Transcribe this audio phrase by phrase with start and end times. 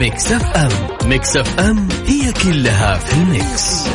[0.00, 1.08] Mix FM.
[1.08, 3.86] Mix FM هي كلها في ال mix,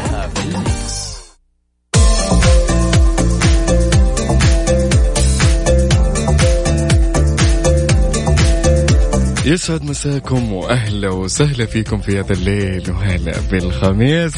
[9.46, 14.34] يسعد مساكم وأهلا وسهلا فيكم في هذا الليل وهلا بالخميس.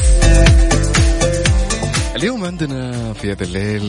[2.16, 3.82] اليوم عندنا في هذا الليل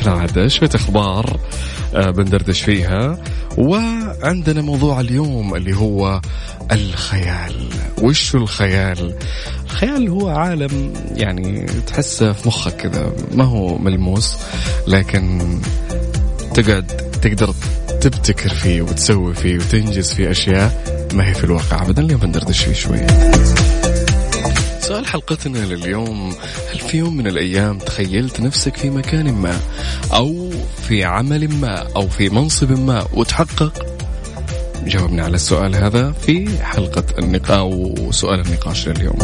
[0.00, 1.40] كالعادة شوية أخبار
[1.94, 3.18] آه، بندردش فيها.
[3.58, 6.20] وعندنا موضوع اليوم اللي هو
[6.72, 7.68] الخيال.
[8.02, 9.14] وش الخيال؟
[9.64, 14.36] الخيال هو عالم يعني تحسه في مخك كذا ما هو ملموس
[14.86, 15.38] لكن
[16.54, 16.86] تقعد
[17.22, 17.54] تقدر
[18.00, 21.82] تبتكر فيه وتسوي فيه وتنجز فيه أشياء ما هي في الواقع.
[21.82, 23.06] أبدا اليوم بندردش فيه شوية
[24.90, 26.34] سؤال حلقتنا لليوم.
[26.72, 29.60] هل في يوم من الأيام تخيلت نفسك في مكان ما
[30.12, 30.50] أو
[30.88, 33.86] في عمل ما أو في منصب ما وتحقق؟
[34.86, 39.18] جاوبنا على السؤال هذا في حلقة النقاش أو سؤال النقاش لليوم.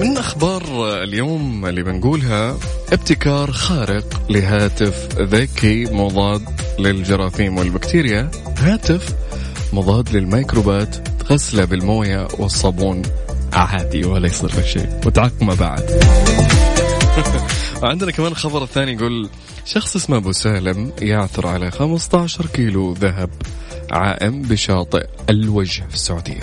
[0.00, 0.62] من أخبار
[1.02, 2.56] اليوم اللي بنقولها
[2.92, 6.42] ابتكار خارق لهاتف ذكي مضاد
[6.78, 8.30] للجراثيم والبكتيريا.
[8.58, 9.14] هاتف
[9.72, 13.02] مضاد للميكروبات تغسله بالموية والصابون.
[13.52, 15.00] عادي ولا يصير لك شيء.
[15.06, 16.04] وتعقمه بعد.
[17.82, 19.28] وعندنا كمان خبر الثاني يقول
[19.64, 23.30] شخص اسمه أبو سالم يعثر على 15 كيلو ذهب
[23.92, 26.40] عائم بشاطئ الوجه في السعودية.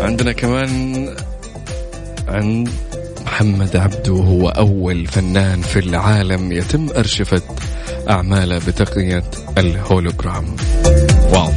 [0.00, 1.08] عندنا كمان
[2.28, 2.64] عن
[3.26, 7.42] محمد عبده هو أول فنان في العالم يتم أرشفة
[8.10, 9.24] أعماله بتقنية
[9.58, 10.56] الهولوجرام.
[11.32, 11.50] واو.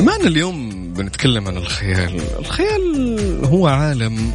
[0.00, 2.20] معنا اليوم بنتكلم عن الخيال.
[2.38, 4.32] الخيال هو عالم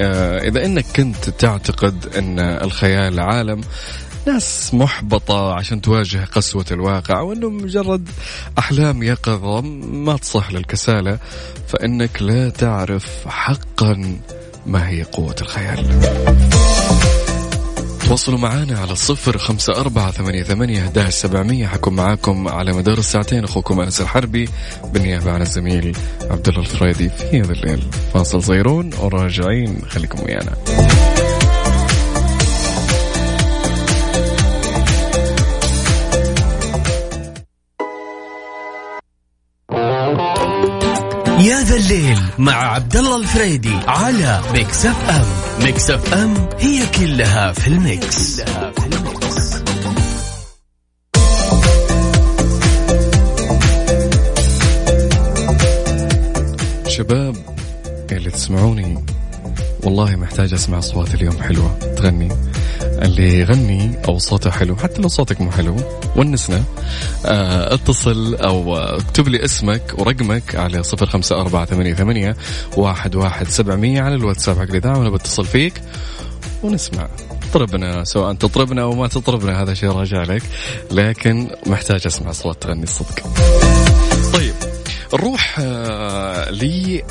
[0.00, 3.60] آه، إذا أنك كنت تعتقد أن الخيال عالم
[4.26, 8.08] ناس محبطة عشان تواجه قسوة الواقع وأنه مجرد
[8.58, 11.18] أحلام يقظة ما تصح للكسالة
[11.68, 14.18] فإنك لا تعرف حقا
[14.66, 16.00] ما هي قوة الخيال.
[18.06, 21.66] تواصلوا معنا على الصفر خمسة أربعة ثمانية, ثمانية سبعمية.
[21.66, 23.44] حكون معاكم على مدار الساعتين.
[23.44, 24.48] أخوكم أنس الحربي
[24.84, 25.96] بالنيابة عن الزميل
[26.30, 27.82] عبد الله الفريدي في هذا الليل.
[28.14, 29.82] فاصل صغيرون وراجعين.
[29.88, 30.56] خليكم ويانا.
[41.46, 45.24] يا ذا الليل مع عبد الله الفريدي على Mix FM
[45.64, 49.56] Mix FM هي كلها في ال mix, كلها في ال mix.
[56.88, 57.36] شباب
[58.12, 59.04] اللي تسمعوني؟
[59.84, 61.78] والله محتاج أسمع أصوات اليوم حلوة.
[61.96, 62.28] تغني؟
[63.02, 65.76] اللي يغني أو صوته حلو حتى لو صوتك مو حلو
[66.16, 66.62] ونسنا.
[67.26, 72.36] آه اتصل أو اكتب لي اسمك ورقمك على صفر خمسة أربعة ثمانية, ثمانية
[72.76, 75.82] واحد, واحد سبعمية على الواتساب حق الإذاعة وأنا بتصل فيك
[76.62, 77.08] ونسمع.
[77.50, 80.42] تطربنا سواء تطربنا أو ما تطربنا هذا شيء راجع لك
[80.90, 83.22] لكن محتاج أسمع صوت تغني الصدق.
[85.14, 87.02] نروح آه لي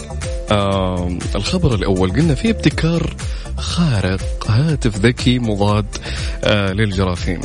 [1.36, 2.12] الخبر الأول.
[2.12, 3.16] قلنا في ابتكار
[3.58, 5.86] خارق هاتف ذكي مضاد
[6.44, 7.42] آه للجراثيم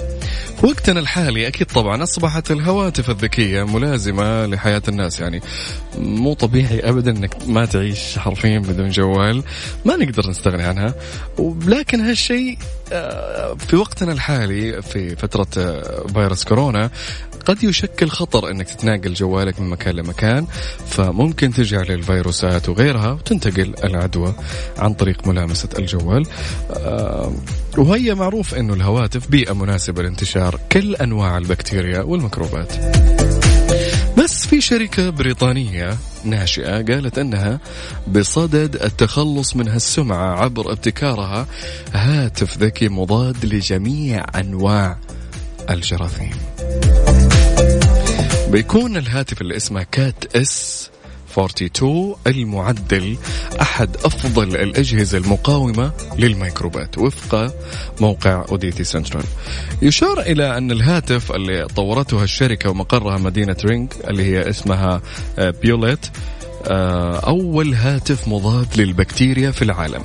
[0.63, 5.41] وقتنا الحالي أكيد طبعا أصبحت الهواتف الذكية ملازمة لحياة الناس يعني
[5.99, 9.43] مو طبيعي أبدا أنك ما تعيش حرفيا بدون جوال
[9.85, 10.95] ما نقدر نستغني عنها.
[11.67, 12.59] لكن هالشيء
[12.93, 16.91] آه، في وقتنا الحالي في فترة آه، فيروس كورونا
[17.47, 20.47] قد يشكل خطر إنك تتناقل جوالك من مكان لمكان
[20.87, 24.35] فممكن تجعل الفيروسات وغيرها وتنتقل العدوى
[24.79, 26.27] عن طريق ملامسة الجوال.
[26.71, 27.33] آه،
[27.79, 32.73] وهي معروف إنه الهواتف بيئة مناسبة لانتشار كل أنواع البكتيريا والميكروبات.
[34.19, 37.61] بس في شركة بريطانية ناشئة قالت أنها
[38.09, 41.47] بصدد التخلص من هالسمعة عبر ابتكارها
[41.93, 44.99] هاتف ذكي مضاد لجميع أنواع
[45.71, 46.31] الجراثيم.
[48.49, 53.17] بيكون الهاتف اللي اسمه CAT S42 المعدل
[53.61, 56.99] أحد أفضل الأجهزة المقاومة للميكروبات.
[56.99, 57.55] وفق
[58.01, 59.25] موقع Oddity Central.
[59.83, 65.03] يشار إلى أن الهاتف اللي طورته الشركة ومقرها مدينة ريدينج اللي هي اسمها
[65.39, 66.07] Bullitt
[66.67, 70.03] آه، أول هاتف مضاد للبكتيريا في العالم.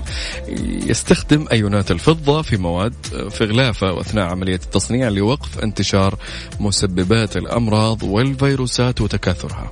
[0.87, 2.93] يستخدم أيونات الفضة في مواد
[3.29, 6.17] في غلافه وأثناء عملية التصنيع لوقف انتشار
[6.59, 9.71] مسببات الأمراض والفيروسات وتكاثرها.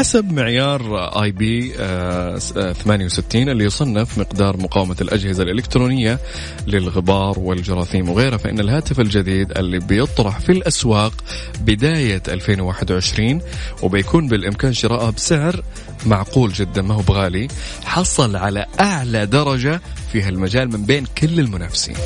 [0.00, 6.18] حسب معيار IP 68 اللي يصنف مقدار مقاومة الأجهزة الإلكترونية
[6.66, 11.12] للغبار والجراثيم وغيرها فإن الهاتف الجديد اللي بيطرح في الأسواق
[11.60, 13.40] بداية 2021
[13.82, 15.62] وبيكون بالإمكان شراءه بسعر
[16.06, 17.48] معقول جدا ما هو بغالي
[17.84, 19.80] حصل على أعلى درجة
[20.12, 21.96] في هالمجال من بين كل المنافسين.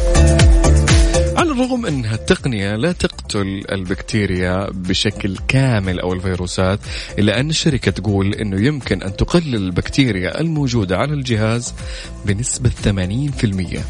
[1.44, 6.80] على الرغم ان التقنيه لا تقتل البكتيريا بشكل كامل أو الفيروسات
[7.18, 11.74] إلا أن الشركة تقول إنه يمكن أن تقلل البكتيريا الموجودة على الجهاز
[12.26, 12.80] بنسبة 80%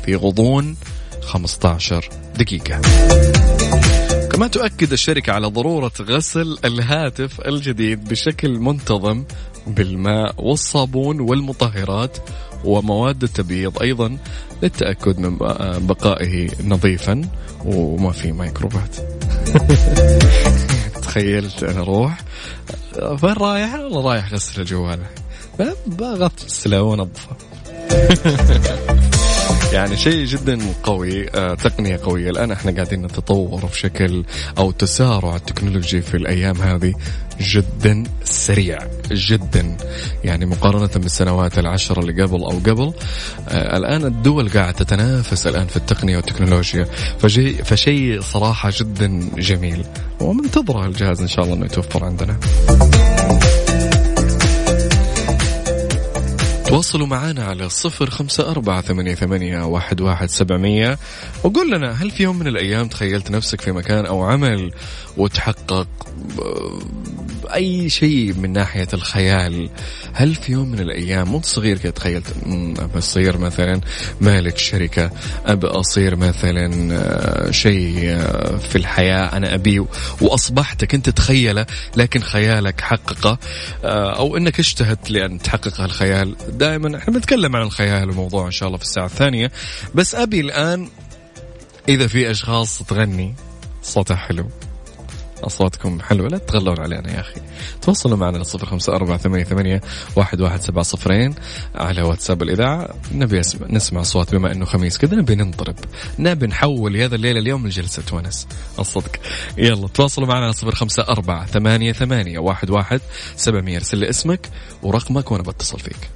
[0.05, 0.77] في غضون
[1.21, 2.09] 15
[2.39, 2.81] دقيقة.
[4.33, 9.25] كما تؤكد الشركة على ضرورة غسل الهاتف الجديد بشكل منتظم
[9.67, 12.17] بالماء والصابون والمطهرات
[12.65, 14.19] ومواد التبييض أيضا
[14.63, 15.39] للتأكد من
[15.87, 17.23] بقائه نظيفا
[17.65, 18.97] وما في ميكروبات.
[21.03, 22.19] تخيلت أنا أروح
[22.95, 24.99] فين رايح؟ والله رايح غسل الجوال.
[25.87, 27.37] بغسله وانظفه
[29.73, 32.31] يعني شيء جدا قوي آه تقنية قوية.
[32.31, 34.25] الآن إحنا قاعدين نتطور بشكل
[34.59, 36.95] أو تسارع التكنولوجي في الأيام هذه.
[37.41, 38.79] جدا سريع.
[39.11, 39.77] جدا.
[40.25, 42.93] يعني مقارنة بالسنوات العشر اللي قبل أو قبل
[43.49, 46.87] آه الآن الدول قاعدة تتنافس الآن في التقنية والتكنولوجيا.
[47.19, 49.85] فشيء فشيء صراحة جدا جميل.
[50.21, 52.37] ومنتظرة الجهاز إن شاء الله أنه يتوفر عندنا.
[56.75, 60.99] تواصلوا معنا على صفر خمسة أربعة ثمانية, ثمانية واحد, واحد سبعمية
[61.45, 64.73] وقول لنا هل في يوم من الأيام تخيلت نفسك في مكان أو عمل
[65.17, 65.89] وتحقق
[67.47, 69.71] أي شيء من ناحية الخيال.
[70.13, 72.27] هل في يوم من الأيام مو صغير كده تخيلت
[72.79, 73.81] أبى أصير مثلا
[74.21, 75.11] مالك شركة
[75.47, 79.87] أبى أصير مثلا آه، شيء آه، في الحياة أنا أبيه
[80.21, 83.39] وأصبحت كنت تتخيله لكن خيالك حققه
[83.85, 86.37] آه، أو أنك اجتهدت لأن تحقق هالخيال.
[86.49, 89.53] دائما إحنا بنتكلم عن الخيال وموضوع إن شاء الله في الساعة الثانية.
[89.95, 90.89] بس أبي الآن
[91.89, 93.35] إذا في أشخاص تغني
[93.83, 94.49] صوتها حلو.
[95.47, 97.41] أصواتكم حلوة لا تتغلون علينا يا أخي.
[97.83, 99.81] تواصلوا معنا صفر خمسة أربعة ثمانية, ثمانية
[100.17, 101.35] واحد, واحد سبعة صفرين
[101.75, 102.95] على واتساب الإذاعة.
[103.13, 105.77] نبي نسمع صوت بما أنه خميس كذا نبي ننضرب
[106.19, 108.47] نبي نحول هذا الليلة اليوم لجلسة ونس.
[108.79, 109.17] الصدق.
[109.59, 113.01] يلا تواصلوا معنا صفر خمسة أربعة ثمانية, ثمانية واحد, واحد
[113.37, 114.51] سبعمية ارسل لي اسمك
[114.83, 116.11] ورقمك وأنا بتصل فيك.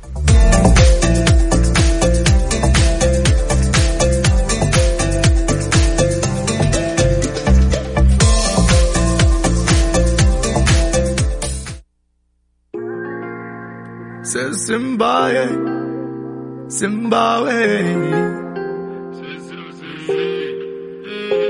[14.28, 15.49] Zimbabwe,
[16.68, 17.58] Zimbabwe.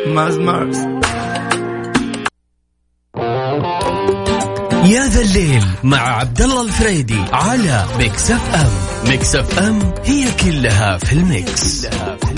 [0.07, 0.77] ماز مارس
[4.85, 8.71] يا ذا الليل مع عبد الله الفريدي على Mix FM
[9.11, 12.38] Mix FM هي كلها في ال mix, كلها في.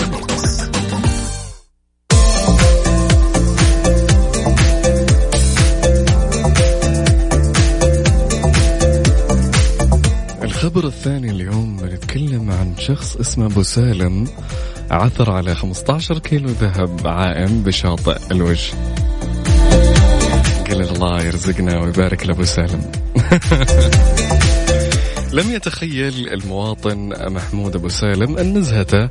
[10.71, 14.29] الخبر الثاني اليوم بنتكلم عن شخص اسمه ابو سالم
[14.91, 18.75] عثر على 15 كيلو ذهب عائم بشاطئ الوجه.
[20.69, 22.93] قال الله يرزقنا ويبارك لأبو سالم.
[25.33, 29.09] لم يتخيل المواطن محمود أبو سالم أن نزهته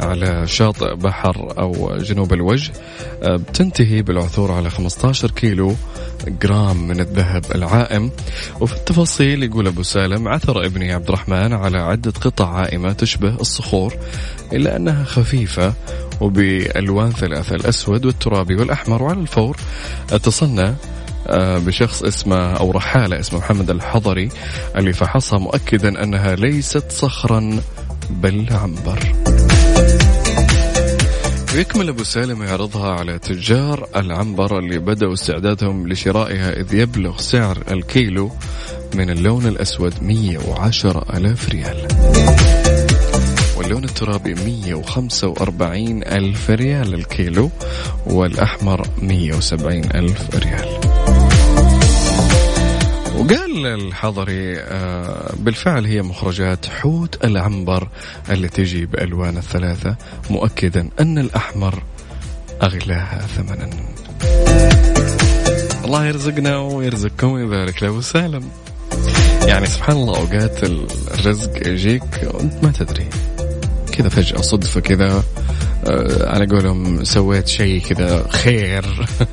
[0.00, 2.72] على شاطئ بحر أو جنوب الوجه
[3.22, 5.74] آه، بتنتهي بالعثور على 15 كيلو
[6.42, 8.10] جرام من الذهب العائم.
[8.60, 13.94] وفي التفاصيل يقول أبو سالم عثر ابني عبد الرحمن على عدة قطع عائمة تشبه الصخور
[14.52, 15.72] إلا أنها خفيفة
[16.20, 19.02] وبألوان ثلاثة الأسود والترابي والأحمر.
[19.02, 19.56] وعلى الفور
[20.12, 20.16] آه،
[21.36, 24.28] بشخص اسمه أو رحالة اسمه محمد الحضري
[24.76, 27.60] اللي فحصها مؤكدا أنها ليست صخرا
[28.10, 28.98] بل عنبر.
[31.54, 38.30] ويكمل أبو سالم يعرضها على تجار العنبر اللي بدأوا استعدادهم لشرائها إذ يبلغ سعر الكيلو
[38.94, 41.88] من اللون الأسود 110 ألاف ريال.
[43.56, 47.50] واللون الترابي 145 ألف ريال الكيلو
[48.06, 50.87] والأحمر 170 ألف ريال.
[53.18, 57.88] وقال الحضري آه، بالفعل هي مخرجات حوت العنبر
[58.30, 59.96] التي تجي بألوان الثلاثة
[60.30, 61.82] مؤكدا أن الأحمر
[62.62, 63.70] أغلاها ثمنا.
[65.84, 68.48] الله يرزقنا ويرزقكم ويبارك له وسالم.
[69.46, 72.02] يعني سبحان الله أوقات الرزق يجيك
[72.34, 73.08] وأنت ما تدري.
[73.92, 75.22] كذا فجأة صدفة كذا.
[76.20, 78.84] على قولهم سويت شيء كذا خير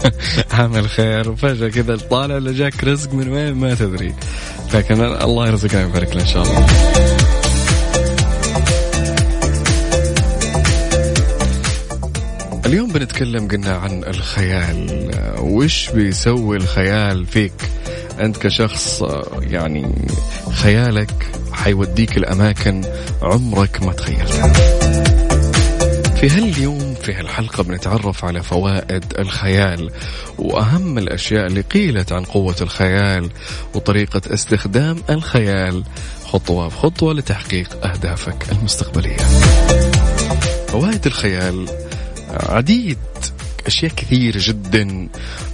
[0.59, 4.15] عمل خير وفجأة كذا طالع لجاك رزق من وين ما تدري.
[4.73, 6.65] لكن الله يرزقنا ويبارك إن شاء الله.
[12.65, 15.11] اليوم بنتكلم قلنا عن الخيال.
[15.39, 17.53] وش بيسوي الخيال فيك؟
[18.19, 19.03] أنت كشخص
[19.41, 19.95] يعني
[20.51, 21.11] خيالك
[21.53, 22.81] حيوديك الأماكن
[23.21, 25.24] عمرك ما تخيلتها.
[26.25, 29.91] في هاليوم في هالحلقة بنتعرف على فوائد الخيال
[30.37, 33.29] وأهم الأشياء اللي قيلت عن قوة الخيال
[33.73, 35.83] وطريقة استخدام الخيال.
[36.25, 39.17] خطوة بخطوة لتحقيق أهدافك المستقبلية.
[40.67, 41.69] فوائد الخيال
[42.29, 42.97] عديد.
[43.67, 45.09] أشياء كثيرة جدا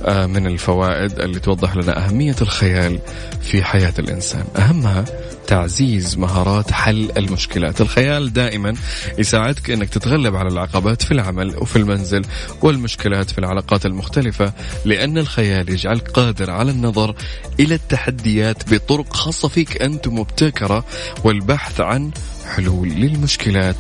[0.06, 3.00] آه، من الفوائد اللي توضح لنا أهمية الخيال
[3.42, 4.46] في حياة الإنسان.
[4.58, 5.06] أهمها
[5.48, 7.82] تعزيز مهارات حل المشكلات.
[7.82, 8.74] الخيال دائما
[9.18, 12.22] يساعدك أنك تتغلب على العقبات في العمل وفي المنزل
[12.62, 14.54] والمشكلات في العلاقات المختلفة
[14.86, 17.16] لأن الخيال يجعلك قادر على النظر
[17.60, 20.86] إلى التحديات بطرق خاصة فيك أنت مبتكرة
[21.24, 22.12] والبحث عن
[22.56, 23.76] حلول للمشكلات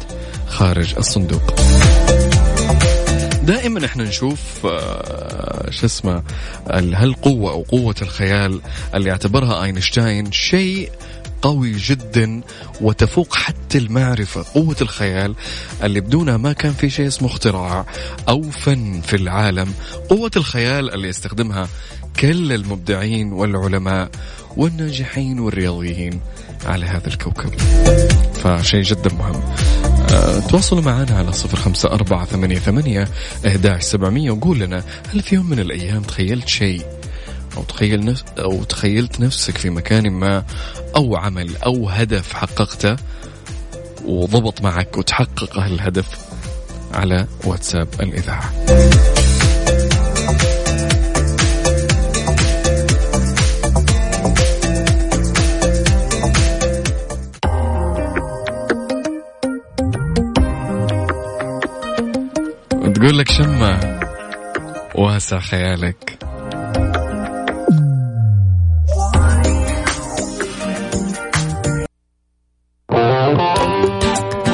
[0.47, 1.55] خارج الصندوق.
[3.51, 6.23] دائما إحنا نشوف آه، شو اسمه
[6.71, 8.61] هالقوة أو قوة الخيال
[8.95, 10.91] اللي يعتبرها آينشتاين شيء
[11.41, 12.41] قوي جدا
[12.81, 14.45] وتفوق حتى المعرفة.
[14.53, 15.35] قوة الخيال
[15.83, 17.85] اللي بدونها ما كان في شيء اسمه اختراع
[18.29, 19.73] أو فن في العالم.
[20.09, 21.67] قوة الخيال اللي يستخدمها
[22.19, 24.09] كل المبدعين والعلماء
[24.57, 26.21] والناجحين والرياضيين
[26.65, 27.53] على هذا الكوكب.
[28.43, 29.41] فشيء جدا مهم.
[30.49, 33.07] تواصلوا معنا على صفر خمسة أربعة ثمانية, ثمانية
[33.45, 36.85] أهداش سبعمية وقول لنا هل في يوم من الأيام تخيلت شيء
[37.57, 40.43] أو تخيل نفس أو تخيلت نفسك في مكان ما
[40.95, 42.95] أو عمل أو هدف حققته
[44.05, 46.07] وضبط معك وتحقق هالهدف
[46.93, 48.51] على واتساب الإذاعة.
[63.01, 63.99] تقول لك شمة.
[64.95, 66.17] واسع خيالك.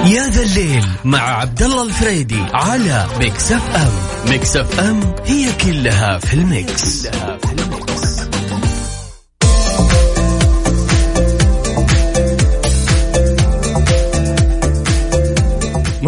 [0.05, 4.29] يا ذا الليل مع عبد الله الفريدي على Mix FM.
[4.31, 7.36] Mix FM هي كلها في ال mix, كلها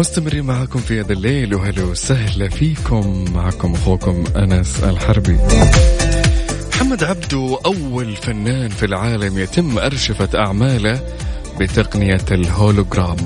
[0.00, 3.24] مستمرين معكم في هذا الليل وهلا وسهلا فيكم.
[3.34, 5.38] معكم أخوكم أنس الحربي.
[6.72, 11.00] محمد عبدو أول فنان في العالم يتم أرشفة أعماله
[11.60, 13.16] بتقنية الهولوجرام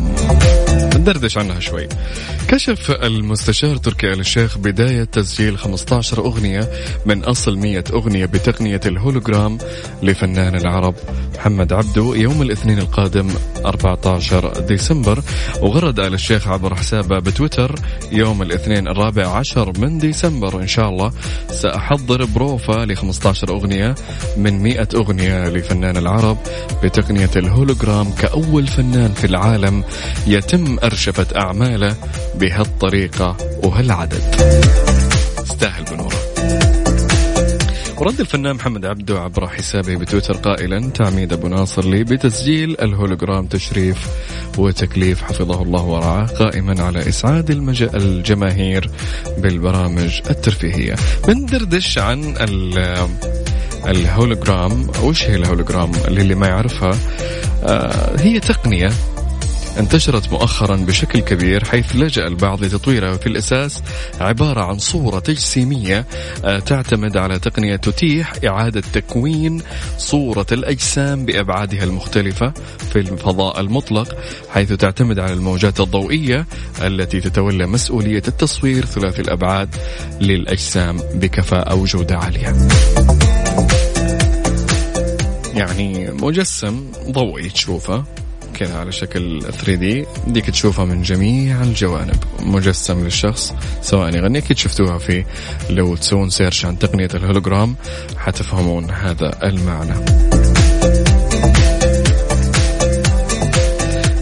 [0.97, 1.89] ندردش عنها شوي.
[2.49, 6.71] كشف المستشار تركي آل الشيخ بداية تسجيل 15 أغنية
[7.07, 9.59] من أصل 100 أغنية بتقنية الهولوجرام
[10.03, 10.95] لفنان العرب
[11.35, 13.29] محمد عبدو يوم الاثنين القادم
[13.65, 15.23] 14 ديسمبر.
[15.61, 17.75] وغرد آل الشيخ عبر حسابه بتويتر
[18.13, 20.63] يوم الاثنين الرابع عشر من ديسمبر.
[20.63, 21.13] إن شاء الله
[21.51, 23.95] سأحضر بروفا ل 15 أغنية
[24.37, 26.39] من 100 أغنية لفنان العرب
[26.83, 29.85] بتقنية الهولوجرام كأول فنان في العالم
[30.27, 31.97] يتم أرشفة أعماله
[32.35, 34.23] بهالطريقة وهالعدد
[35.43, 36.19] استاهل بو نورة
[37.99, 44.09] ورد الفنان محمد عبده عبر حسابه بتويتر قائلا تعميد أبو ناصر لي بتسجيل الهولوجرام تشريف
[44.59, 47.83] وتكليف حفظه الله ورعاه قائما على إسعاد المج...
[47.83, 48.91] الجماهير
[49.39, 50.95] بالبرامج الترفيهية.
[51.29, 52.35] بندردش عن
[53.87, 56.99] الهولوجرام وش هي الهولوجرام اللي ما يعرفها؟
[57.63, 58.91] آه هي تقنية
[59.79, 63.83] انتشرت مؤخرا بشكل كبير حيث لجأ البعض لتطويرها في الأساس
[64.21, 66.07] عبارة عن صورة تجسيمية
[66.45, 69.63] آه، تعتمد على تقنية تتيح إعادة تكوين
[69.99, 72.53] صورة الأجسام بأبعادها المختلفة
[72.93, 74.17] في الفضاء المطلق
[74.51, 76.47] حيث تعتمد على الموجات الضوئية
[76.83, 79.77] التي تتولى مسؤولية التصوير ثلاثي الأبعاد
[80.21, 82.55] للأجسام بكفاءة وجودة عالية.
[85.55, 88.05] يعني مجسم ضوئي تشوفه.
[88.55, 92.17] كذا على شكل 3 دي ديك تشوفها من جميع الجوانب.
[92.41, 95.25] مجسم للشخص سواء يغني أكيد شفتوها في
[95.71, 97.77] لو تسوون search عن تقنية الهولوجرام
[98.17, 99.95] حتفهمون هذا المعنى.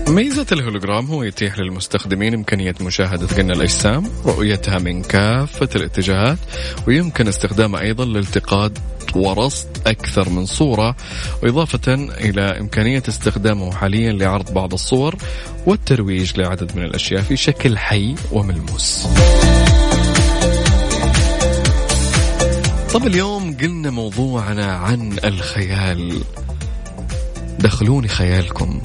[0.09, 6.39] ميزة الهولوجرام هو يتيح للمستخدمين إمكانية مشاهدة قلنا الأجسام رؤيتها من كافة الاتجاهات
[6.89, 8.73] ويمكن استخدامه أيضا لالتقاط
[9.17, 10.97] ورصد أكثر من صورة
[11.43, 15.17] وإضافة إلى إمكانية استخدامه حاليا لعرض بعض الصور
[15.67, 19.07] والترويج لعدد من الأشياء في شكل حي وملموس.
[22.95, 26.23] طب اليوم قلنا موضوعنا عن الخيال.
[27.59, 28.81] دخلوني خيالكم.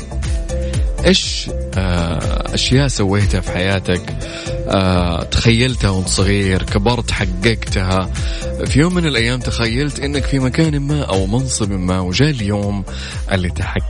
[1.08, 4.18] إيش آه، أشياء سويتها في حياتك
[4.68, 8.10] آه، تخيلتها وأنت صغير كبرت حققتها
[8.66, 12.84] في يوم من الأيام تخيلت إنك في مكان ما أو منصب ما وجاء اليوم
[13.32, 13.84] اللي تحقق.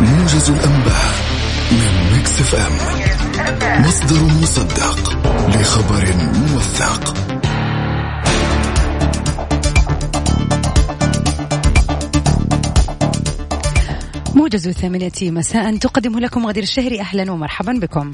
[0.00, 1.14] موجز الأنباء
[1.72, 3.84] من Mix F M.
[3.84, 7.33] مصدر مصدق لخبر موثق.
[14.44, 17.00] موجز الثامنة مساء تقدم لكم غدير الشهري.
[17.00, 18.12] أهلا ومرحبا بكم.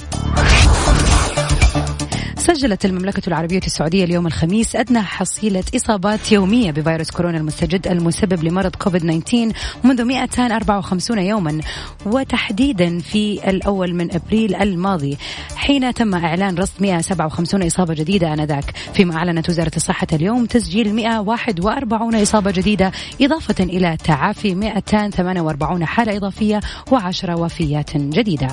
[2.54, 8.76] سجلت المملكة العربية السعودية اليوم الخميس أدنى حصيلة إصابات يومية بفيروس كورونا المستجد المسبب لمرض
[8.76, 9.52] كوفيد 19
[9.84, 11.60] منذ 254 يوما
[12.06, 15.18] وتحديدا في الأول من أبريل الماضي
[15.56, 18.74] حين تم إعلان رصد 157 إصابة جديدة آنذاك.
[18.94, 26.60] فيما أعلنت وزارة الصحة اليوم تسجيل 141 إصابة جديدة إضافة إلى تعافي 248 حالة إضافية
[26.90, 28.48] و10 وفيات جديدة.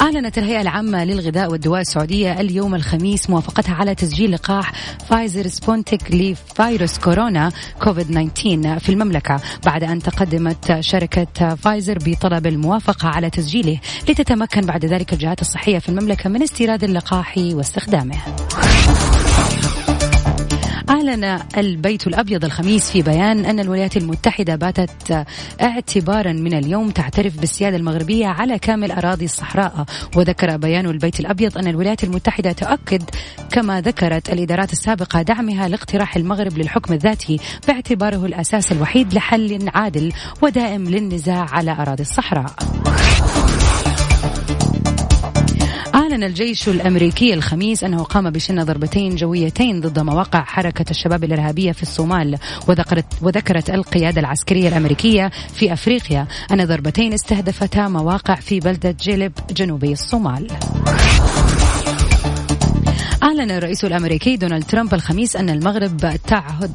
[0.00, 4.72] أعلنت الهيئة العامة للغذاء والدواء السعودية اليوم الخميس موافقتها على تسجيل لقاح
[5.08, 13.08] فايزر سبونتك لفيروس كورونا كوفيد 19 في المملكة بعد أن تقدمت شركة فايزر بطلب الموافقة
[13.08, 18.16] على تسجيله لتتمكن بعد ذلك الجهات الصحية في المملكة من استيراد اللقاح واستخدامه.
[20.90, 25.26] أعلن البيت الأبيض الخميس في بيان أن الولايات المتحدة باتت
[25.62, 29.84] اعتبارا من اليوم تعترف بالسيادة المغربية على كامل أراضي الصحراء
[30.16, 33.02] وذكر بيان البيت الأبيض أن الولايات المتحدة تؤكد
[33.52, 40.84] كما ذكرت الإدارات السابقة دعمها لاقتراح المغرب للحكم الذاتي باعتباره الأساس الوحيد لحل عادل ودائم
[40.84, 42.50] للنزاع على أراضي الصحراء.
[46.10, 51.82] أعلن الجيش الأمريكي الخميس أنه قام بشن ضربتين جويتين ضد مواقع حركة الشباب الإرهابية في
[51.82, 59.32] الصومال وذكرت, وذكرت القيادة العسكرية الأمريكية في أفريقيا أن ضربتين استهدفتا مواقع في بلدة جيلب
[59.50, 60.46] جنوبي الصومال.
[63.22, 66.72] أعلن الرئيس الأمريكي دونالد ترامب الخميس أن المغرب تعهد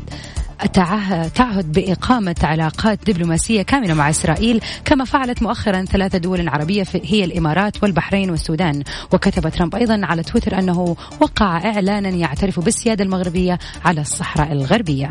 [1.34, 7.84] تعهد بإقامة علاقات دبلوماسية كاملة مع إسرائيل كما فعلت مؤخرا ثلاث دول عربية هي الإمارات
[7.84, 8.84] والبحرين والسودان.
[9.14, 15.10] وكتب ترامب أيضا على تويتر أنه وقع إعلانا يعترف بالسيادة المغربية على الصحراء الغربية.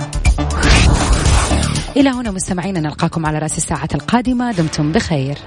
[1.97, 4.53] إلى هنا مستمعين نلقاكم على رأس الساعة القادمة.
[4.53, 5.39] دمتم بخير.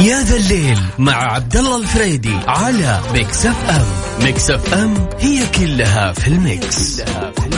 [0.00, 4.24] يا ذا الليل مع عبد الله الفريدي على Mix FM.
[4.24, 7.51] Mix FM هي كلها في ال mix, كلها في ال mix.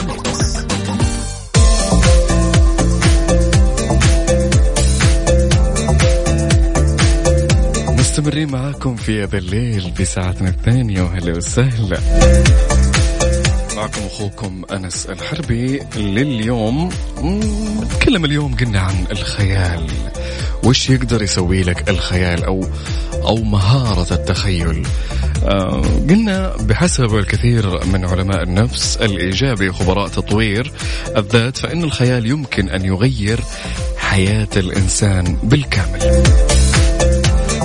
[8.15, 11.99] مستمرين معاكم في هذا الليل في ساعتنا الثانية وهلا وسهلا.
[13.75, 15.81] معكم أخوكم أنس الحربي.
[15.95, 16.89] لليوم
[17.81, 19.87] نتكلم اليوم قلنا عن الخيال.
[20.63, 22.65] وش يقدر يسوي لك الخيال أو
[23.13, 24.87] أو مهارة التخيل؟
[26.09, 30.71] قلنا بحسب الكثير من علماء النفس الإيجابي خبراء تطوير
[31.17, 33.39] الذات فإن الخيال يمكن أن يغير
[33.97, 36.23] حياة الإنسان بالكامل.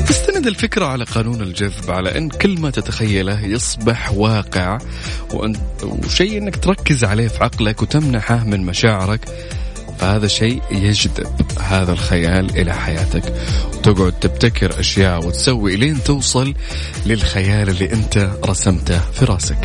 [0.08, 4.78] تستند الفكرة على قانون الجذب على أن كل ما تتخيله يصبح واقع
[5.82, 9.20] وشيء أنك تركز عليه في عقلك وتمنحه من مشاعرك
[10.00, 11.26] فهذا شيء يجذب
[11.60, 13.34] هذا الخيال إلى حياتك.
[13.74, 16.54] وتقعد تبتكر أشياء وتسوي لين توصل
[17.06, 19.58] للخيال اللي أنت رسمته في راسك.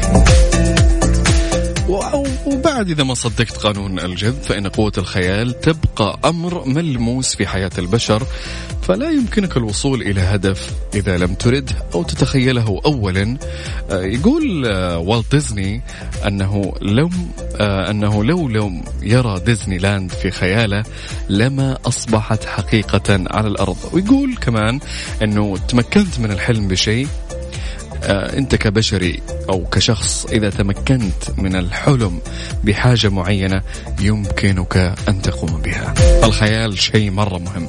[2.45, 8.23] وبعد إذا ما صدقت قانون الجذب فإن قوة الخيال تبقى أمر ملموس في حياة البشر
[8.81, 13.37] فلا يمكنك الوصول إلى هدف إذا لم ترد أو تتخيله أولا.
[13.91, 15.81] آه، يقول آه، والت ديزني
[16.27, 17.09] أنه لو
[17.55, 20.83] آه، أنه لو لم يرى ديزني لاند في خياله
[21.29, 23.77] لما أصبحت حقيقة على الأرض.
[23.93, 24.79] ويقول كمان
[25.23, 27.07] أنه تمكنت من الحلم بشيء
[28.05, 32.19] آه، انت كبشري أو كشخص اذا تمكنت من الحلم
[32.63, 33.61] بحاجة معينة
[34.01, 35.93] يمكنك ان تقوم بها.
[36.23, 37.67] الخيال شيء مرة مهم.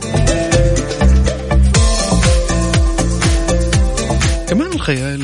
[4.49, 5.23] كمان الخيال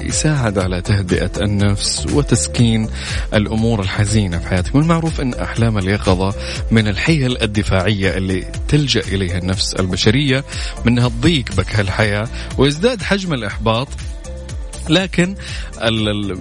[0.00, 2.88] يساعد على تهدئة النفس وتسكين
[3.34, 4.74] الأمور الحزينة في حياتك.
[4.74, 6.34] والمعروف أن أحلام اليقظة
[6.70, 10.44] من الحيل الدفاعية اللي تلجأ إليها النفس البشرية
[10.84, 13.88] منها تضيق بك هالحياة ويزداد حجم الإحباط
[14.90, 15.34] لكن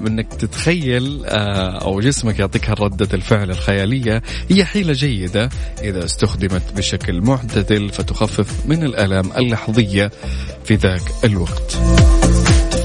[0.08, 5.50] انك تتخيل آه، أو جسمك يعطيك ردة الفعل الخيالية هي حيلة جيدة
[5.82, 10.12] إذا استخدمت بشكل معتدل فتخفف من الالام اللحظية
[10.66, 11.78] في ذاك الوقت.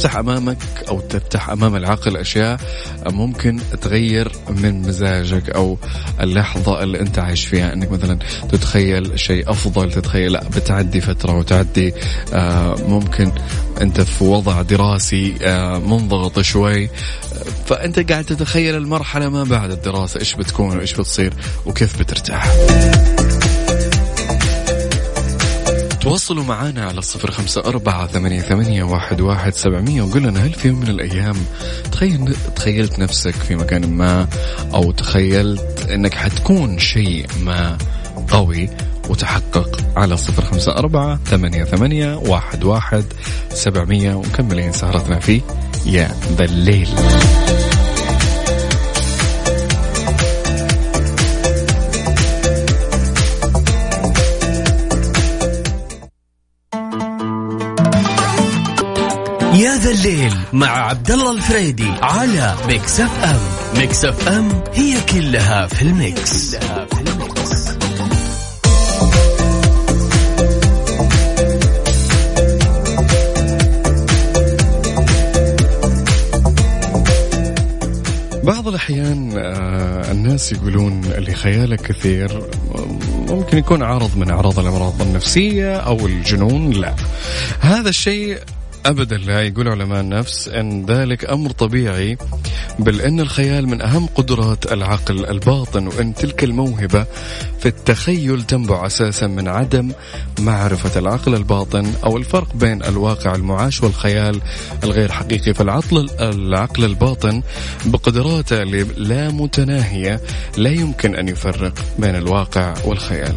[0.00, 0.58] تفتح أمامك
[0.88, 2.60] أو تفتح أمام العقل أشياء
[3.06, 5.78] ممكن تغير من مزاجك أو
[6.20, 7.72] اللحظة اللي أنت عايش فيها.
[7.72, 8.18] إنك مثلا
[8.52, 11.94] تتخيل شيء أفضل تتخيل لا بتعدي فترة وتعدي
[12.34, 13.32] آه ممكن
[13.80, 16.90] أنت في وضع دراسي آه منضغط شوي
[17.66, 21.32] فأنت قاعد تتخيل المرحلة ما بعد الدراسة إيش بتكون وإيش بتصير
[21.66, 22.48] وكيف بترتاح.
[26.00, 30.68] تواصلوا معنا على الصفر خمسة أربعة ثمانية, ثمانية واحد, واحد سبعمية وقول لنا هل في
[30.68, 31.36] يوم من الأيام
[31.92, 34.28] تخيل تخيلت نفسك في مكان ما
[34.74, 37.78] أو تخيلت أنك حتكون شيء ما
[38.28, 38.68] قوي
[39.08, 43.04] وتحقق على صفر خمسة أربعة ثمانية, ثمانية واحد, واحد
[43.50, 45.40] سبعمية ومكملين سهرتنا في
[45.86, 46.88] يا ذا الليل
[59.54, 63.40] يا ذا الليل مع عبد الله الفريدي على Mix FM
[63.80, 67.70] Mix FM هي كلها في ال mix, كلها في ال mix.
[78.44, 82.42] بعض الأحيان آه، الناس يقولون اللي خياله كثير
[83.28, 86.94] ممكن يكون عرض من أعراض الأمراض النفسية أو الجنون لا
[87.60, 88.38] هذا الشيء
[88.86, 92.18] أبدا لا يقول علماء النفس أن ذلك أمر طبيعي
[92.78, 97.06] بل أن الخيال من أهم قدرات العقل الباطن وأن تلك الموهبة
[97.60, 99.92] في التخيل تنبع أساسا من عدم
[100.38, 104.40] معرفة العقل الباطن أو الفرق بين الواقع المعاش والخيال
[104.84, 107.42] الغير حقيقي فالعقل العقل الباطن
[107.84, 108.62] بقدراته
[108.96, 110.20] لا متناهية
[110.56, 113.34] لا يمكن أن يفرق بين الواقع والخيال.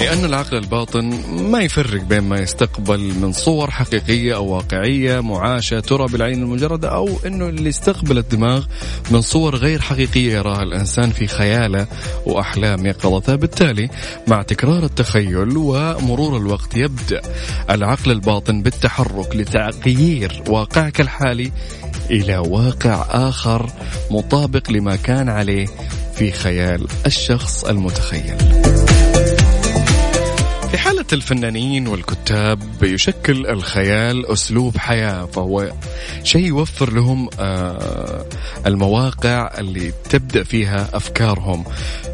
[0.00, 1.04] لأن العقل الباطن
[1.50, 7.08] ما يفرق بين ما يستقبل من صور حقيقية أو واقعية معاشة ترى بالعين المجردة أو
[7.26, 8.64] أنه اللي يستقبل الدماغ
[9.10, 11.86] من صور غير حقيقية يراها الإنسان في خياله
[12.26, 13.88] وأحلام يقظته بالتالي
[14.28, 17.20] مع تكرار التخيل ومرور الوقت يبدأ
[17.70, 21.52] العقل الباطن بالتحرك لتغيير واقعك الحالي
[22.10, 23.70] إلى واقع آخر
[24.10, 25.66] مطابق لما كان عليه
[26.14, 28.36] في خيال الشخص المتخيل.
[30.70, 35.72] في حالة الفنانين والكتاب يشكل الخيال أسلوب حياة فهو
[36.24, 38.26] شيء يوفر لهم آه،
[38.66, 41.64] المواقع اللي تبدأ فيها أفكارهم.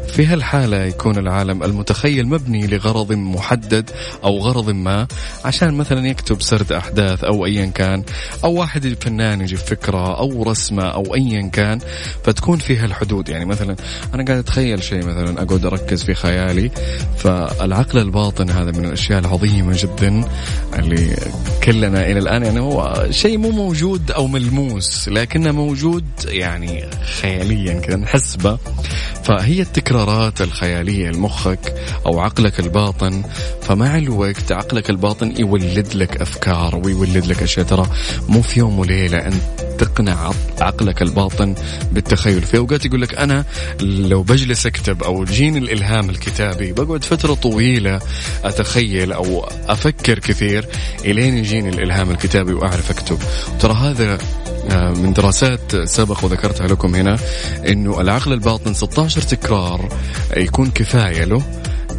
[0.07, 3.89] في هالحالة يكون العالم المتخيل مبني لغرض محدد
[4.23, 5.07] أو غرض ما
[5.45, 8.03] عشان مثلا يكتب سرد أحداث أو أيا كان
[8.43, 11.79] أو واحد فنان يجيب فكرة أو رسمة أو أيا كان
[12.23, 13.29] فتكون فيها الحدود.
[13.29, 13.75] يعني مثلا
[14.13, 16.71] أنا قاعد أتخيل شيء مثلا أقعد أركز في خيالي
[17.17, 20.23] فالعقل الباطن هذا من الأشياء العظيمة جدا
[20.79, 21.17] اللي
[21.63, 26.85] كلنا إلى الآن يعني هو شيء مو موجود أو ملموس لكنه موجود يعني
[27.21, 28.57] خياليا كذا نحسبه
[29.23, 29.61] فهي
[29.97, 31.73] التكرارات الخيالية لمخك
[32.05, 33.23] أو عقلك الباطن.
[33.61, 37.65] فمع الوقت عقلك الباطن يولد لك أفكار ويولد لك أشياء.
[37.65, 37.87] ترى
[38.29, 39.35] مو في يوم وليلة أنت
[39.79, 40.31] تقنع
[40.61, 41.55] عقلك الباطن
[41.91, 42.41] بالتخيل.
[42.41, 43.45] في أوقات يقول لك أنا
[43.81, 47.99] لو بجلس أكتب أو يجيني الإلهام الكتابي بقعد فترة طويلة
[48.43, 50.65] أتخيل أو أفكر كثير
[51.05, 53.17] إلين يجيني الإلهام الكتابي وأعرف أكتب.
[53.59, 54.17] ترى هذا
[54.75, 57.17] من دراسات سبق وذكرتها لكم هنا
[57.67, 59.89] إنه العقل الباطن 16 تكرار
[60.37, 61.41] يكون كفاية له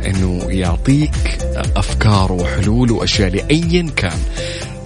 [0.06, 1.38] إنه يعطيك
[1.76, 4.18] أفكار وحلول وأشياء لايا كان.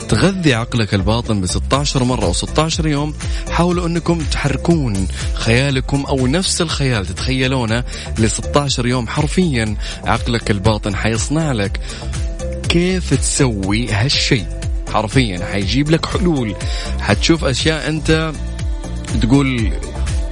[0.08, 3.14] تغذي عقلك الباطن ب 16 مرة أو 16 يوم.
[3.50, 7.84] حاولوا أنكم تحركون خيالكم أو نفس الخيال تتخيلونه
[8.18, 9.08] ل 16 يوم.
[9.08, 11.80] حرفيا عقلك الباطن حيصنع لك
[12.68, 14.61] كيف تسوي هالشيء.
[14.92, 15.44] حرفيا.
[15.44, 16.54] حيجيب لك حلول.
[17.00, 18.32] حتشوف أشياء أنت
[19.22, 19.72] تقول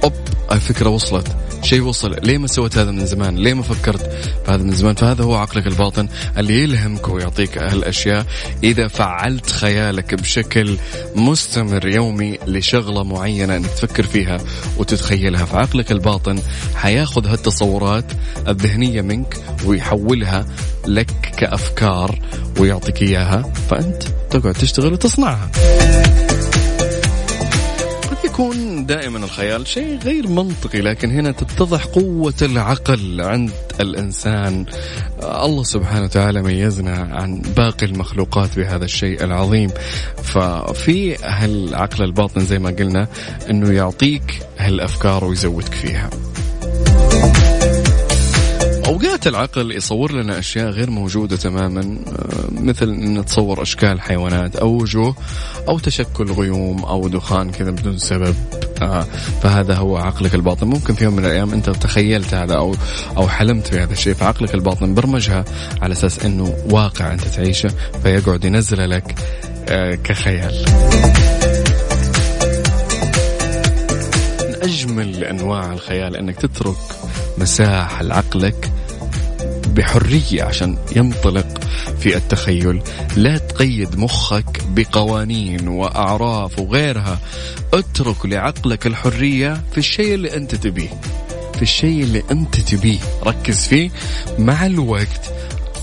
[0.03, 0.13] أوب
[0.51, 1.27] الفكرة وصلت.
[1.63, 2.15] شيء وصل.
[2.23, 5.67] ليه ما سويت هذا من زمان؟ ليه ما فكرت بهذا من زمان؟ فهذا هو عقلك
[5.67, 8.25] الباطن اللي يلهمك ويعطيك هالأشياء.
[8.63, 10.77] إذا فعلت خيالك بشكل
[11.15, 14.37] مستمر يومي لشغلة معينة أنك تفكر فيها
[14.77, 16.39] وتتخيلها فعقلك الباطن
[16.75, 18.05] حياخذ هالتصورات
[18.47, 20.45] الذهنية منك ويحولها
[20.87, 22.19] لك كأفكار
[22.59, 23.53] ويعطيك إياها.
[23.69, 25.51] فأنت تقعد تشتغل وتصنعها.
[28.25, 34.65] يكون دائما الخيال شيء غير منطقي لكن هنا تتضح قوة العقل عند الإنسان.
[35.23, 39.69] الله سبحانه وتعالى ميزنا عن باقي المخلوقات بهذا الشيء العظيم.
[40.23, 43.07] ففي هالعقل الباطن زي ما قلنا
[43.49, 46.09] أنه يعطيك هالأفكار ويزودك فيها.
[49.05, 54.69] اوقات العقل يصور لنا أشياء غير موجودة تماما آه، مثل إن نتصور أشكال حيوانات أو
[54.69, 55.15] وجوه
[55.67, 58.35] أو تشكل غيوم أو دخان كذا بدون سبب.
[58.81, 59.05] آه،
[59.43, 60.67] فهذا هو عقلك الباطن.
[60.67, 62.75] ممكن في يوم من الأيام أنت تخيلت هذا أو
[63.17, 65.45] أو حلمت بهذا الشيء فعقلك الباطن برمجها
[65.81, 67.69] على أساس إنه واقع أنت تعيشه
[68.03, 69.15] فيقعد ينزل لك
[69.69, 70.65] آه، كخيال.
[74.41, 76.77] من أجمل أنواع الخيال إنك تترك
[77.37, 78.71] مساحة لعقلك
[79.71, 81.47] بحرية عشان ينطلق
[81.99, 82.81] في التخيل.
[83.17, 87.19] لا تقيد مخك بقوانين وأعراف وغيرها.
[87.73, 90.89] اترك لعقلك الحرية في الشيء اللي أنت تبيه.
[91.55, 92.99] في الشيء اللي أنت تبيه.
[93.23, 93.89] ركز فيه.
[94.39, 95.31] مع الوقت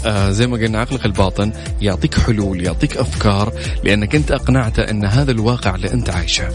[0.07, 3.53] آه زي ما قلنا عقلك الباطن يعطيك حلول يعطيك أفكار
[3.85, 6.49] لأنك أنت أقنعته أن هذا الواقع اللي أنت عايشه.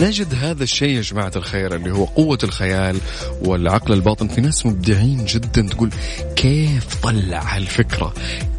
[0.00, 2.98] نجد هذا الشيء يا جماعة الخير اللي هو قوة الخيال
[3.42, 5.62] والعقل الباطن في ناس مبدعين جدا.
[5.62, 5.90] تقول
[6.36, 8.14] كيف طلع هالفكرة؟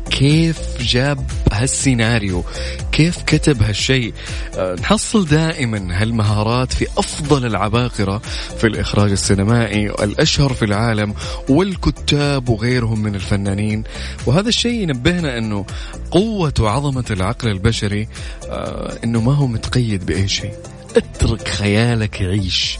[0.09, 2.43] كيف جاب هالسيناريو؟
[2.91, 4.13] كيف كتب هالشيء؟
[4.57, 8.21] أه نحصل دائما هالمهارات في أفضل العباقرة
[8.57, 11.13] في الإخراج السينمائي الأشهر في العالم
[11.49, 13.83] والكتاب وغيرهم من الفنانين.
[14.25, 15.65] وهذا الشيء ينبهنا أنه
[16.11, 18.07] قوة وعظمة العقل البشري
[18.49, 20.53] أه أنه ما هو متقيد بأي شيء.
[20.97, 22.77] اترك خيالك يعيش.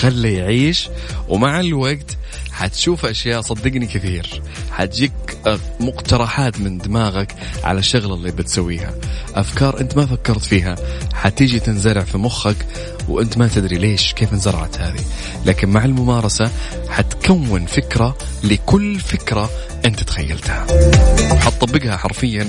[0.00, 0.88] خله يعيش
[1.28, 2.16] ومع الوقت
[2.52, 4.42] حتشوف أشياء صدقني كثير.
[4.72, 5.12] حتجيك
[5.80, 8.94] مقترحات من دماغك على الشغلة اللي بتسويها.
[9.34, 10.76] أفكار أنت ما فكرت فيها.
[11.14, 12.66] حتيجي تنزرع في مخك
[13.08, 15.04] وأنت ما تدري ليش كيف انزرعت هذه.
[15.46, 16.50] لكن مع الممارسة
[16.88, 19.50] حتكون فكرة لكل فكرة
[19.84, 20.66] أنت تخيلتها.
[21.36, 22.48] حتطبقها حرفيا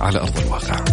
[0.00, 0.84] على أرض الواقع.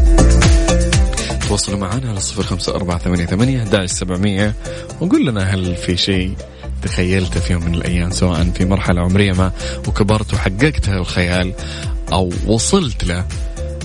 [1.48, 4.54] تواصلوا معنا على صفر خمسة أربعة ثمانية ثمانية سبعمية
[5.02, 6.34] وقول لنا هل في شيء
[6.82, 9.52] تخيلته في يوم من الأيام سواء في مرحلة عمرية ما
[9.88, 11.54] وكبرت وحققت الخيال
[12.12, 13.26] أو وصلت له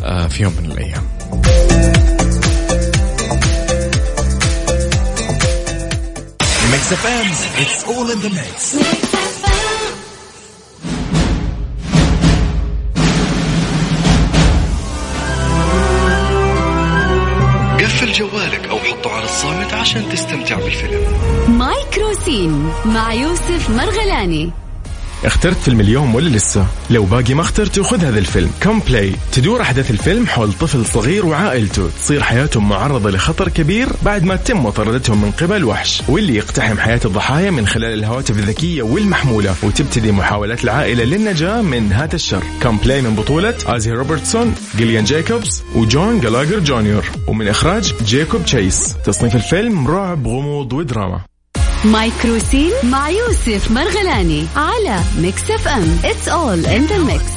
[0.05, 1.09] آه، في يوم من الأيام
[6.73, 7.27] Mix FM,
[7.63, 9.18] it's all in the mix.
[19.39, 21.01] الصامت عشان تستمتع بالفيلم.
[21.49, 24.51] Microscene مع يوسف مرغلاني.
[25.25, 28.51] اخترت فيلم اليوم ولا لسه؟ لو باقي ما اخترته خذ هذا الفيلم.
[28.63, 31.89] Come Play تدور أحداث الفيلم حول طفل صغير وعائلته.
[31.89, 36.03] تصير حياتهم معرضة لخطر كبير بعد ما تم مطاردتهم من قبل وحش.
[36.09, 39.55] واللي يقتحم حياة الضحايا من خلال الهواتف الذكية والمحمولة.
[39.63, 42.43] وتبتدي محاولات العائلة للنجاة من هذا الشر.
[42.63, 48.97] Come Play من بطولة آزي روبرتسون جيليان جايكوبز وجون جالاجر جونيور ومن إخراج جيكوب تشيس
[49.05, 51.28] تصنيف الفيلم رعب غموض ودراما.
[51.85, 55.99] Microscene مع يوسف مرغلاني على Mix FM.
[56.05, 57.33] It's all in the mix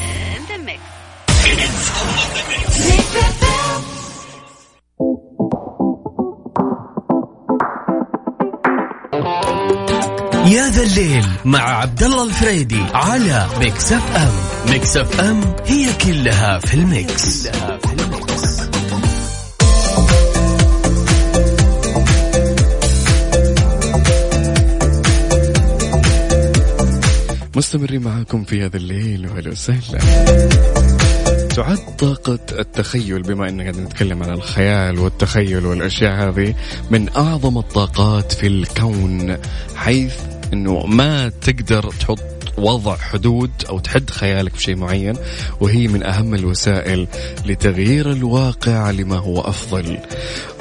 [10.45, 14.31] يا ذا الليل مع عبد الله الفريدي على Mix FM.
[14.71, 17.90] Mix FM هي كلها في ال mix, كلها في
[27.55, 29.99] مستمرين معاكم في هذا الليل وهلا وسهلا.
[31.55, 36.55] تعد طاقة التخيل بما أننا قاعدين نتكلم عن الخيال والتخيل والأشياء هذه
[36.91, 39.37] من أعظم الطاقات في الكون
[39.75, 40.15] حيث
[40.53, 42.19] أنه ما تقدر تحط
[42.61, 45.15] وضع حدود أو تحد خيالك بشيء معين
[45.59, 47.07] وهي من أهم الوسائل
[47.45, 49.97] لتغيير الواقع لما هو أفضل.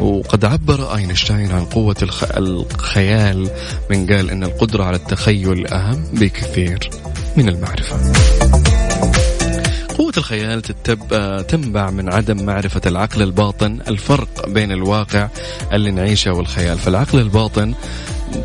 [0.00, 1.96] وقد عبر أينشتاين عن قوة
[2.36, 3.50] الخيال
[3.90, 6.90] من قال إن القدرة على التخيل أهم بكثير
[7.36, 8.12] من المعرفة.
[10.18, 10.62] الخيال
[11.46, 15.28] تنبع من عدم معرفة العقل الباطن الفرق بين الواقع
[15.72, 16.78] اللي نعيشه والخيال.
[16.78, 17.74] فالعقل الباطن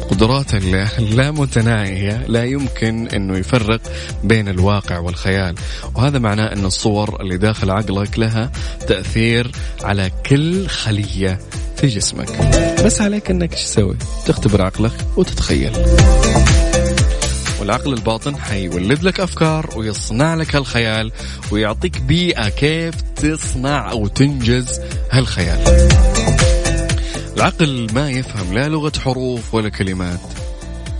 [0.10, 0.58] قدراته
[0.99, 3.82] لا متناهية لا يمكن أنه يفرق
[4.23, 5.56] بين الواقع والخيال.
[5.95, 8.51] وهذا معناه أن الصور اللي داخل عقلك لها
[8.88, 9.51] تأثير
[9.84, 11.39] على كل خلية
[11.78, 12.32] في جسمك.
[12.86, 15.71] بس عليك أنك تسوي؟ تختبر عقلك وتتخيل.
[17.65, 21.12] والعقل الباطن حيولد لك أفكار ويصنع لك هالخيال
[21.51, 24.80] ويعطيك بيئة كيف تصنع أو تنجز
[25.12, 25.89] هالخيال.
[27.38, 30.19] العقل ما يفهم لا لغة حروف ولا كلمات.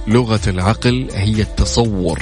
[0.08, 2.20] لغة العقل هي التصور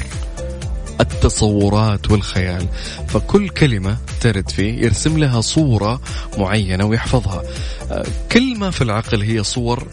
[1.01, 2.67] التصورات والخيال.
[3.07, 6.01] فكل كلمة ترد فيه يرسم لها صورة
[6.37, 7.43] معينة ويحفظها.
[7.91, 9.87] آه، كل ما في العقل هي صور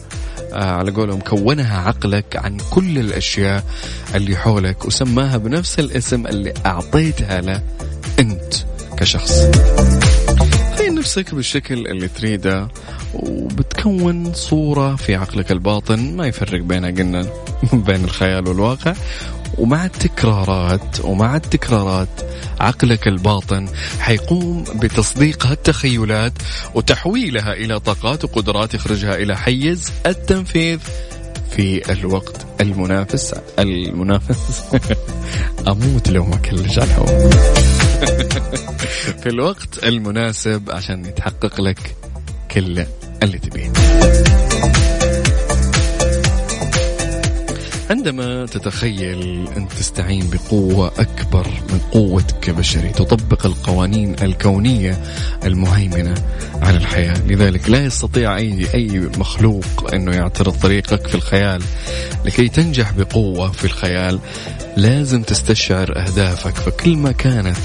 [0.53, 3.63] على قولهم كونها عقلك عن كل الأشياء
[4.15, 7.61] اللي حولك وسماها بنفس الاسم اللي أعطيتها له
[8.19, 8.53] أنت
[8.97, 9.45] كشخص.
[10.75, 12.67] تخيل نفسك بالشكل اللي تريده
[13.13, 17.25] وبتكون صورة في عقلك الباطن ما يفرق بينها قلنا
[17.87, 18.93] بين الخيال والواقع.
[19.57, 22.07] ومع التكرارات ومع التكرارات
[22.59, 23.67] عقلك الباطن
[23.99, 26.33] حيقوم بتصديق هالتخيلات
[26.75, 30.79] وتحويلها إلى طاقات وقدرات يخرجها إلى حيز التنفيذ
[31.51, 34.63] في الوقت المنافس المنافس.
[35.71, 36.91] أموت لو ما كلش على
[39.21, 41.95] في الوقت المناسب عشان يتحقق لك
[42.51, 42.85] كل
[43.23, 43.71] اللي تبيه.
[47.91, 55.03] عندما تتخيل أن تستعين بقوة أكبر من قوتك كبشري تطبق القوانين الكونية
[55.43, 56.13] المهيمنة
[56.61, 57.27] على الحياة.
[57.27, 61.63] لذلك لا يستطيع أي, أي مخلوق أنه يعترض طريقك في الخيال.
[62.25, 64.19] لكي تنجح بقوة في الخيال
[64.77, 66.55] لازم تستشعر أهدافك.
[66.55, 67.57] فكل ما كانت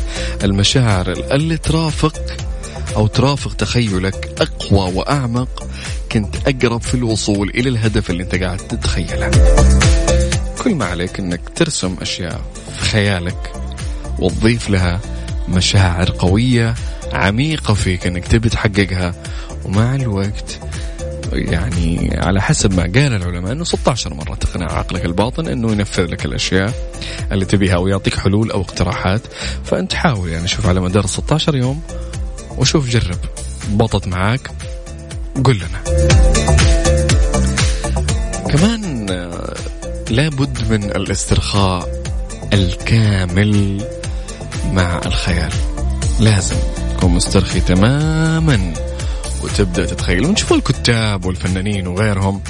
[0.45, 2.23] المشاعر اللي ترافق
[2.97, 5.67] أو ترافق تخيلك أقوى وأعمق
[6.13, 9.31] كنت أقرب في الوصول إلى الهدف اللي أنت قاعد تتخيله.
[10.67, 12.41] كل ما عليك أنك ترسم أشياء
[12.79, 13.53] في خيالك
[14.19, 15.01] وتضيف لها
[15.49, 16.75] مشاعر قوية
[17.13, 19.15] عميقة فيك أنك تبي تحققها.
[19.65, 20.59] ومع الوقت
[21.33, 26.25] يعني على حسب ما قال العلماء إنه 16 مره تقنع عقلك الباطن إنه ينفذ لك
[26.25, 26.73] الأشياء
[27.33, 29.21] اللي تبيها ويعطيك حلول أو اقتراحات.
[29.65, 31.83] فأنت حاول يعني شوف على مدار 16 يوم
[32.59, 33.19] وشوف جرب.
[33.71, 34.51] بطت معاك
[35.45, 36.07] قل لنا.
[38.51, 39.07] كمان
[40.11, 42.03] لابد من الاسترخاء
[42.53, 43.85] الكامل
[44.73, 45.53] مع الخيال.
[46.21, 46.57] لازم
[46.97, 48.73] تكون مسترخي تماما
[49.43, 50.27] وتبدأ تتخيل.
[50.27, 52.43] ونشوف الكتاب والفنانين وغيرهم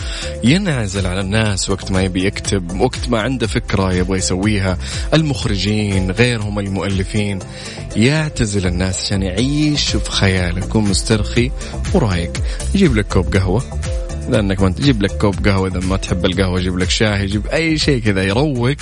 [0.44, 4.78] ينعزل على الناس وقت ما يبي يكتب وقت ما عنده فكرة يبغى يسويها.
[5.14, 7.38] المخرجين غيرهم المؤلفين
[7.96, 11.50] يعتزل الناس عشان يعيش في خياله يكون مسترخي
[11.94, 12.32] ورايق.
[12.74, 13.62] يجيب لك كوب قهوة.
[14.28, 17.78] لأنك ما تجيب لك كوب قهوة إذا ما تحب القهوة جيب لك شاي جيب أي
[17.78, 18.76] شيء كذا يروق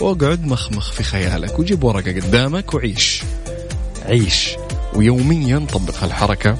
[0.00, 3.22] واقعد مخمخ في خيالك وجيب ورقة قدامك وعيش.
[4.06, 4.50] عيش.
[4.94, 6.56] ويوميا طبق هالحركه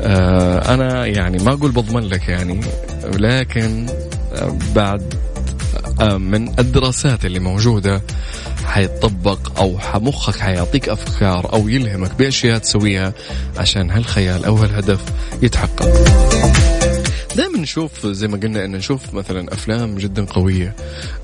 [0.00, 2.60] آه أنا يعني ما أقول بضمن لك يعني
[3.04, 3.86] لكن
[4.74, 5.14] بعد
[6.00, 8.02] آه من الدراسات اللي موجودة
[8.66, 13.12] حيتطبق أو مخك حيعطيك أفكار أو يلهمك بأشياء تسويها
[13.56, 15.00] عشان هالخيال أو هالهدف
[15.42, 16.37] يتحقق.
[17.38, 20.76] دائما نشوف زي ما قلنا ان نشوف مثلا أفلام جدا قوية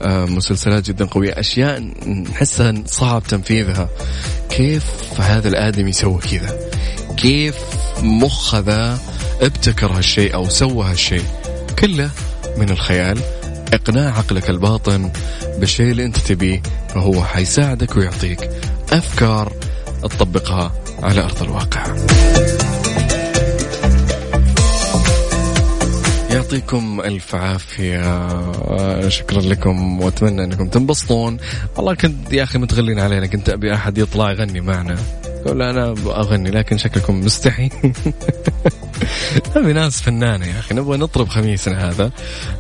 [0.03, 3.89] آه مسلسلات جدا قوية أشياء نحسها صعب تنفيذها.
[4.51, 4.85] كيف
[5.21, 6.59] هذا الآدمي سوى كذا؟
[7.17, 7.55] كيف
[8.03, 8.99] مخ ذا
[9.41, 11.25] ابتكر هالشيء أو سوى هالشيء؟
[11.79, 12.11] كله
[12.57, 13.19] من الخيال
[13.73, 15.11] إقناع عقلك الباطن
[15.59, 18.51] بالشيء اللي أنت تبيه فهو حيساعدك ويعطيك
[18.93, 19.53] أفكار
[20.03, 20.73] تطبقها
[21.03, 22.04] على أرض الواقع.
[26.55, 29.09] يعطيكم ألف عافية.
[29.09, 30.01] شكرا لكم.
[30.01, 31.37] وأتمنى أنكم تنبسطون.
[31.77, 33.27] والله كنت يا أخي متغلين علينا.
[33.27, 34.97] كنت أبي أحد يطلع يغني معنا.
[35.27, 37.71] يقول أنا أغني لكن شكلكم مستحي.
[39.57, 40.75] نبي ناس فنانة يا أخي.
[40.75, 42.11] نبغى نطرب خميسنا هذا.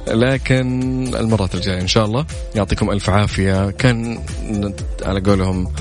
[0.09, 0.70] لكن
[1.14, 3.70] المرات الجاية إن شاء الله يعطيكم ألف عافية.
[3.70, 4.18] كان
[5.02, 5.73] على قولهم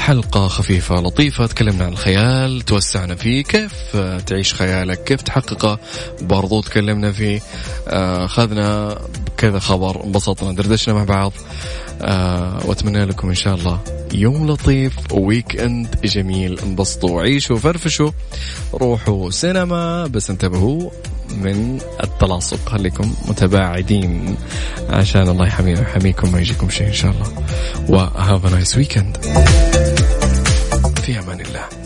[0.00, 3.96] حلقة خفيفة لطيفة تكلمنا عن الخيال توسعنا فيه كيف
[4.26, 5.78] تعيش خيالك كيف تحققه
[6.20, 7.40] برضو تكلمنا فيه.
[7.88, 8.98] أخذنا
[9.36, 11.32] كذا خبر انبسطنا دردشنا مع بعض.
[12.02, 13.80] آه وأتمنى لكم إن شاء الله
[14.14, 18.10] يوم لطيف weekend جميل انبسطوا عيشوا فرفشوا
[18.74, 20.90] روحوا سينما بس انتبهوا
[21.30, 22.68] من التلاصق.
[22.68, 24.36] خليكم متباعدين.
[24.88, 27.32] عشان الله يحمينا ويحميكم ما يجيكم شيء إن شاء الله.
[27.88, 29.16] و have nice weekend
[31.10, 31.79] في أمان الله.